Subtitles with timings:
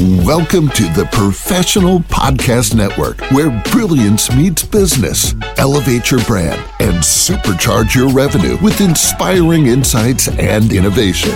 [0.00, 5.36] Welcome to the Professional Podcast Network, where brilliance meets business.
[5.56, 11.30] Elevate your brand and supercharge your revenue with inspiring insights and innovation.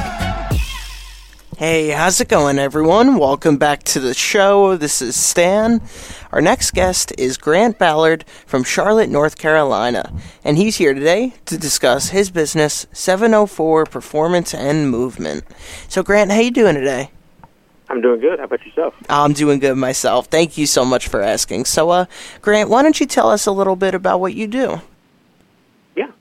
[1.56, 3.18] Hey, how's it going, everyone?
[3.18, 4.76] Welcome back to the show.
[4.76, 5.80] This is Stan.
[6.32, 10.12] Our next guest is Grant Ballard from Charlotte, North Carolina,
[10.42, 15.44] and he's here today to discuss his business, 704 Performance and Movement.
[15.86, 17.12] So, Grant, how you doing today?
[17.98, 18.38] I'm doing good.
[18.38, 18.94] How about yourself?
[19.08, 20.26] I'm doing good myself.
[20.28, 21.64] Thank you so much for asking.
[21.64, 22.04] So, uh,
[22.42, 24.80] Grant, why don't you tell us a little bit about what you do?
[25.96, 26.12] Yeah.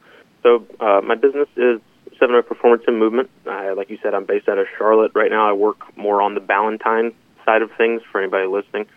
[0.41, 1.79] So, uh, my business is
[2.13, 3.29] 704 Performance and Movement.
[3.45, 5.11] Uh, like you said, I'm based out of Charlotte.
[5.13, 7.13] Right now, I work more on the Ballantyne
[7.45, 8.87] side of things for anybody listening.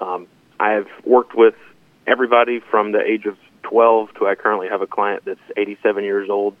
[0.00, 0.26] Um,
[0.58, 1.54] I've worked with
[2.08, 6.28] everybody from the age of 12 to I currently have a client that's 87 years
[6.28, 6.56] old.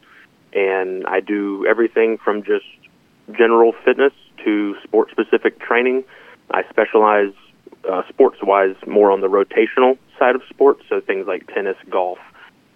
[0.52, 2.64] And I do everything from just
[3.32, 4.12] general fitness
[4.44, 6.04] to sport specific training.
[6.50, 7.32] I specialize
[7.90, 12.18] uh, sports wise more on the rotational side of sports, so things like tennis, golf,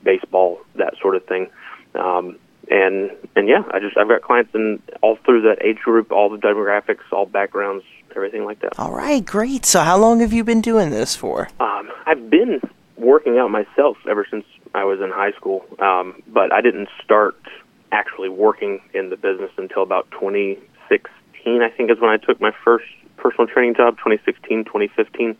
[0.02, 1.48] baseball, that sort of thing.
[1.94, 2.38] Um,
[2.70, 6.28] and and yeah, I just I've got clients in all through that age group, all
[6.28, 7.84] the demographics, all backgrounds,
[8.14, 8.78] everything like that.
[8.78, 9.64] All right, great.
[9.64, 11.48] So, how long have you been doing this for?
[11.60, 12.60] Um, I've been
[12.96, 17.36] working out myself ever since I was in high school, um, but I didn't start
[17.90, 20.10] actually working in the business until about
[21.44, 21.62] 2016.
[21.62, 22.86] I think is when I took my first
[23.16, 23.96] personal training job.
[23.98, 25.36] 2016, 2015.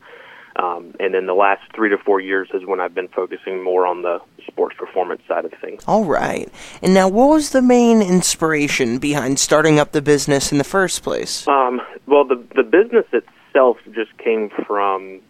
[0.57, 3.87] Um, and then the last three to four years is when I've been focusing more
[3.87, 5.85] on the sports performance side of things.
[5.87, 6.49] All right.
[6.83, 11.03] And now, what was the main inspiration behind starting up the business in the first
[11.03, 11.47] place?
[11.47, 15.21] Um, well, the the business itself just came from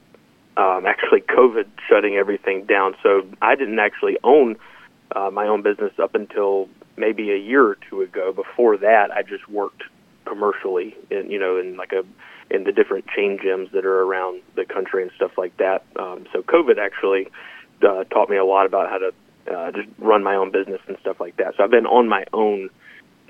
[0.56, 2.94] um, actually COVID shutting everything down.
[3.02, 4.56] So I didn't actually own
[5.14, 8.33] uh, my own business up until maybe a year or two ago.
[8.33, 9.83] Before that, I just worked
[10.28, 12.04] commercially, in, you know, in like a
[12.50, 15.84] in the different chain gyms that are around the country and stuff like that.
[15.96, 17.28] Um, so COVID actually
[17.82, 19.12] uh, taught me a lot about how to
[19.54, 21.55] uh, just run my own business and stuff like that.
[21.56, 22.70] So I've been on my own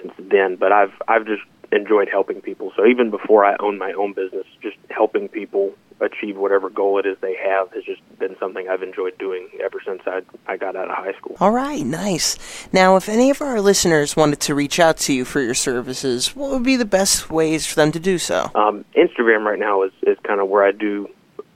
[0.01, 1.43] since then, but I've I've just
[1.73, 2.73] enjoyed helping people.
[2.77, 7.07] So even before I owned my own business, just helping people achieve whatever goal it
[7.07, 10.77] is they have has just been something I've enjoyed doing ever since I I got
[10.77, 11.37] out of high school.
[11.41, 12.69] All right, nice.
[12.73, 16.37] Now, if any of our listeners wanted to reach out to you for your services,
[16.37, 18.51] what would be the best ways for them to do so?
[18.55, 21.09] Um, Instagram right now is is kind of where I do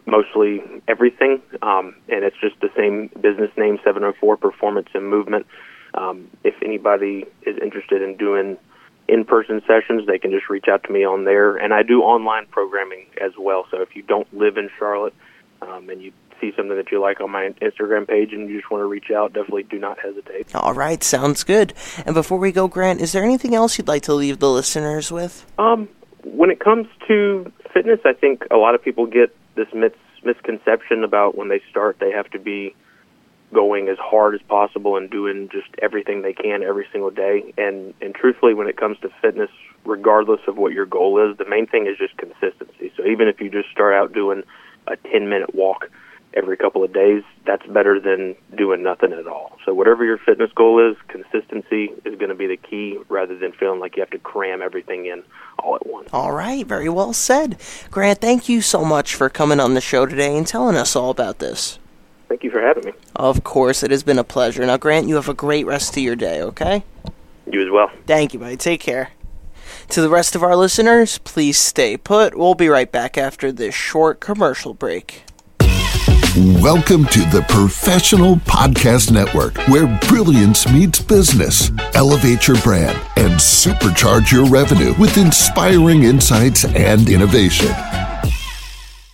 [0.06, 5.46] mostly everything, um, and it's just the same business name, 704 Performance and Movement.
[5.94, 8.56] Um, if anybody is interested in doing
[9.12, 11.56] in-person sessions, they can just reach out to me on there.
[11.56, 13.66] And I do online programming as well.
[13.70, 15.14] So if you don't live in Charlotte
[15.60, 18.70] um, and you see something that you like on my Instagram page and you just
[18.70, 20.54] want to reach out, definitely do not hesitate.
[20.54, 21.74] All right, sounds good.
[22.06, 25.12] And before we go, Grant, is there anything else you'd like to leave the listeners
[25.12, 25.46] with?
[25.58, 25.88] Um,
[26.24, 29.92] when it comes to fitness, I think a lot of people get this mis-
[30.24, 32.74] misconception about when they start, they have to be
[33.52, 37.52] going as hard as possible and doing just everything they can every single day.
[37.58, 39.50] And and truthfully, when it comes to fitness,
[39.84, 42.92] regardless of what your goal is, the main thing is just consistency.
[42.96, 44.42] So even if you just start out doing
[44.86, 45.88] a 10 minute walk
[46.34, 49.58] every couple of days, that's better than doing nothing at all.
[49.64, 53.52] So whatever your fitness goal is, consistency is going to be the key rather than
[53.52, 55.22] feeling like you have to cram everything in
[55.58, 56.08] all at once.
[56.12, 57.60] All right, very well said.
[57.90, 61.10] Grant, thank you so much for coming on the show today and telling us all
[61.10, 61.78] about this.
[62.32, 62.92] Thank you for having me.
[63.14, 64.64] Of course, it has been a pleasure.
[64.64, 66.82] Now, Grant, you have a great rest of your day, okay?
[67.44, 67.90] You as well.
[68.06, 68.56] Thank you, buddy.
[68.56, 69.10] Take care.
[69.90, 72.34] To the rest of our listeners, please stay put.
[72.34, 75.24] We'll be right back after this short commercial break.
[76.62, 81.70] Welcome to the Professional Podcast Network, where brilliance meets business.
[81.92, 87.74] Elevate your brand and supercharge your revenue with inspiring insights and innovation.